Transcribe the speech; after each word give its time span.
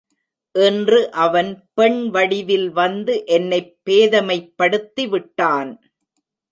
இன்று 0.55 1.11
அவன் 1.11 1.69
பெண்வடிவில் 1.81 2.67
வந்து 2.71 3.25
என்னைப் 3.25 3.77
பேதைமைப்படுத்திவிட்டான். 3.85 5.71